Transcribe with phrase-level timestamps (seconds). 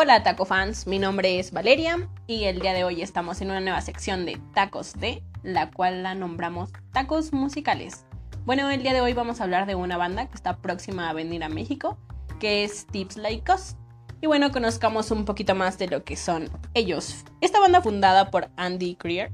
[0.00, 3.58] Hola taco fans, mi nombre es Valeria y el día de hoy estamos en una
[3.58, 8.04] nueva sección de Tacos de, la cual la nombramos Tacos Musicales.
[8.46, 11.14] Bueno, el día de hoy vamos a hablar de una banda que está próxima a
[11.14, 11.98] venir a México,
[12.38, 13.74] que es Tips Like Us.
[14.20, 17.24] Y bueno, conozcamos un poquito más de lo que son ellos.
[17.40, 19.32] Esta banda fundada por Andy Greer,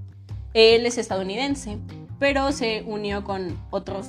[0.55, 1.79] él es estadounidense,
[2.19, 4.07] pero se unió con otros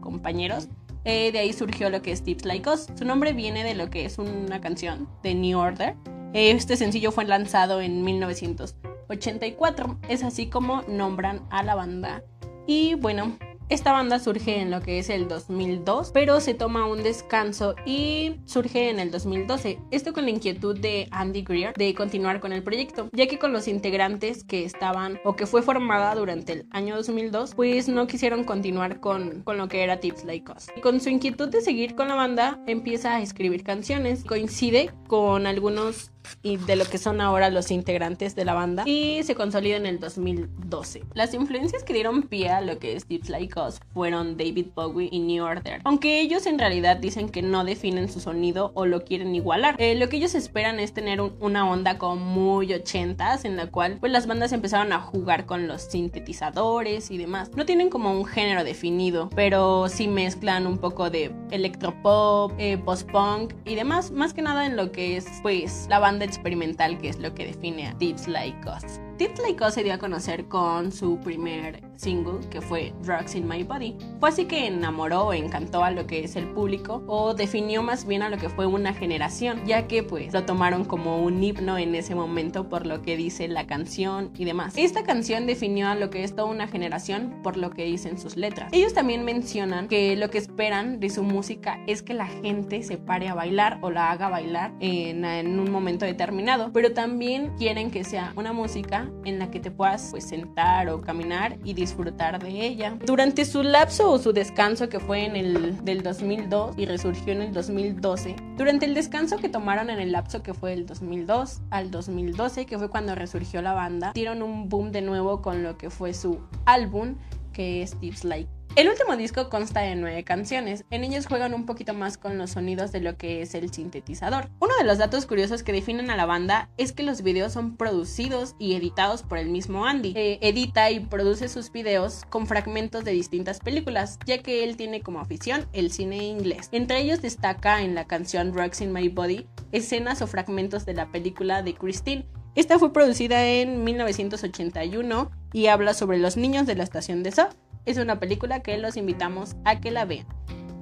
[0.00, 0.68] compañeros
[1.06, 2.88] eh, de ahí surgió lo que es Tips Like Us.
[2.98, 5.94] Su nombre viene de lo que es una canción de New Order.
[6.34, 9.98] Este sencillo fue lanzado en 1984.
[10.08, 12.24] Es así como nombran a la banda.
[12.66, 17.02] Y bueno, esta banda surge en lo que es el 2002, pero se toma un
[17.02, 19.80] descanso y surge en el 2012.
[19.90, 23.52] Esto con la inquietud de Andy Greer de continuar con el proyecto, ya que con
[23.52, 28.44] los integrantes que estaban o que fue formada durante el año 2002, pues no quisieron
[28.44, 30.66] continuar con, con lo que era Tips Like Us.
[30.80, 34.24] Con su inquietud de seguir con la banda, empieza a escribir canciones.
[34.24, 36.10] Coincide con algunos
[36.42, 39.86] y de lo que son ahora los integrantes de la banda y se consolida en
[39.86, 41.04] el 2012.
[41.14, 45.08] Las influencias que dieron pie a lo que es Deep Like Us fueron David Bowie
[45.10, 49.04] y New Order, aunque ellos en realidad dicen que no definen su sonido o lo
[49.04, 49.76] quieren igualar.
[49.78, 53.98] Eh, lo que ellos esperan es tener una onda como muy ochentas en la cual
[54.00, 57.50] pues las bandas empezaron a jugar con los sintetizadores y demás.
[57.54, 63.54] No tienen como un género definido, pero sí mezclan un poco de electropop, eh, post-punk
[63.64, 67.18] y demás, más que nada en lo que es pues la banda experimental que es
[67.18, 69.05] lo que define a Tips Like Us.
[69.18, 73.96] Us se dio a conocer con su primer single que fue Drugs in My Body.
[74.20, 78.06] Fue así que enamoró o encantó a lo que es el público o definió más
[78.06, 81.78] bien a lo que fue una generación, ya que pues lo tomaron como un himno
[81.78, 84.74] en ese momento por lo que dice la canción y demás.
[84.76, 88.36] Esta canción definió a lo que es toda una generación por lo que dicen sus
[88.36, 88.70] letras.
[88.72, 92.98] Ellos también mencionan que lo que esperan de su música es que la gente se
[92.98, 97.90] pare a bailar o la haga bailar en, en un momento determinado, pero también quieren
[97.90, 102.42] que sea una música en la que te puedas pues sentar o caminar y disfrutar
[102.42, 102.96] de ella.
[103.04, 107.42] Durante su lapso o su descanso que fue en el del 2002 y resurgió en
[107.42, 111.90] el 2012, durante el descanso que tomaron en el lapso que fue del 2002 al
[111.90, 115.90] 2012, que fue cuando resurgió la banda, dieron un boom de nuevo con lo que
[115.90, 117.16] fue su álbum
[117.52, 120.84] que es Tips Like el último disco consta de nueve canciones.
[120.90, 124.50] En ellos juegan un poquito más con los sonidos de lo que es el sintetizador.
[124.60, 127.78] Uno de los datos curiosos que definen a la banda es que los videos son
[127.78, 130.12] producidos y editados por el mismo Andy.
[130.14, 135.00] Eh, edita y produce sus videos con fragmentos de distintas películas, ya que él tiene
[135.00, 136.68] como afición el cine inglés.
[136.72, 141.10] Entre ellos destaca en la canción Rocks in My Body escenas o fragmentos de la
[141.10, 142.26] película de Christine,
[142.56, 147.50] esta fue producida en 1981 y habla sobre los niños de la estación de Saw
[147.86, 150.26] es una película que los invitamos a que la vean.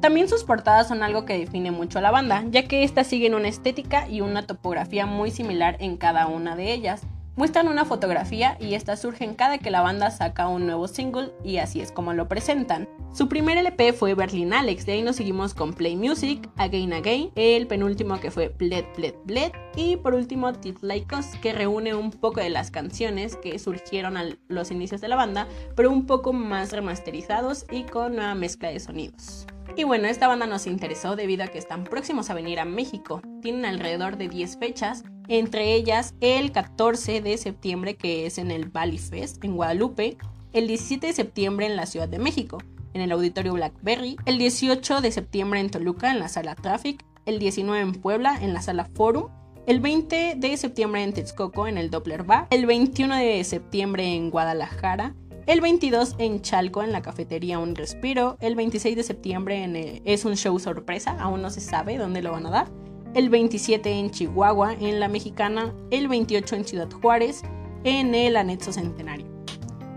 [0.00, 3.34] También sus portadas son algo que define mucho a la banda, ya que estas siguen
[3.34, 7.02] una estética y una topografía muy similar en cada una de ellas.
[7.36, 11.56] Muestran una fotografía y estas surgen cada que la banda saca un nuevo single y
[11.56, 12.88] así es como lo presentan.
[13.12, 17.32] Su primer LP fue Berlin Alex, de ahí nos seguimos con Play Music, Again Again,
[17.34, 21.94] el penúltimo que fue Bled Bled Bled y por último Tip Like Us, que reúne
[21.94, 26.06] un poco de las canciones que surgieron a los inicios de la banda, pero un
[26.06, 29.46] poco más remasterizados y con nueva mezcla de sonidos.
[29.76, 33.20] Y bueno, esta banda nos interesó debido a que están próximos a venir a México.
[33.42, 38.66] Tienen alrededor de 10 fechas, entre ellas el 14 de septiembre que es en el
[38.66, 40.16] Valley Fest en Guadalupe,
[40.52, 42.58] el 17 de septiembre en la Ciudad de México,
[42.92, 47.40] en el Auditorio Blackberry, el 18 de septiembre en Toluca en la Sala Traffic, el
[47.40, 49.28] 19 en Puebla en la Sala Forum,
[49.66, 54.30] el 20 de septiembre en Texcoco en el Doppler Bar, el 21 de septiembre en
[54.30, 55.14] Guadalajara,
[55.46, 58.36] el 22 en Chalco en la cafetería Un Respiro.
[58.40, 62.32] El 26 de septiembre en es un show sorpresa, aún no se sabe dónde lo
[62.32, 62.68] van a dar.
[63.14, 65.74] El 27 en Chihuahua en La Mexicana.
[65.90, 67.42] El 28 en Ciudad Juárez
[67.84, 69.26] en el Anexo Centenario.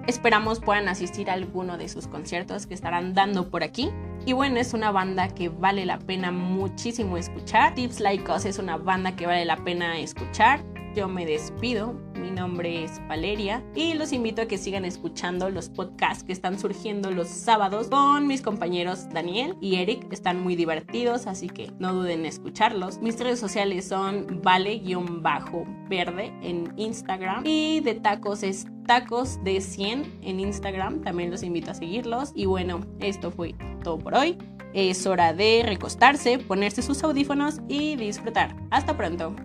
[0.05, 3.89] Esperamos puedan asistir a alguno de sus conciertos que estarán dando por aquí.
[4.25, 7.75] Y bueno, es una banda que vale la pena muchísimo escuchar.
[7.75, 10.61] Tips Like Us es una banda que vale la pena escuchar
[10.97, 11.93] yo me despido.
[12.15, 16.57] Mi nombre es Valeria y los invito a que sigan escuchando los podcasts que están
[16.57, 20.11] surgiendo los sábados con mis compañeros Daniel y Eric.
[20.11, 22.97] Están muy divertidos, así que no duden en escucharlos.
[22.97, 30.39] Mis redes sociales son vale-verde en Instagram y de tacos es tacos de 100 en
[30.39, 31.01] Instagram.
[31.01, 32.31] También los invito a seguirlos.
[32.33, 33.53] Y bueno, esto fue
[33.83, 34.35] todo por hoy.
[34.73, 38.55] Es hora de recostarse, ponerse sus audífonos y disfrutar.
[38.71, 39.35] Hasta pronto.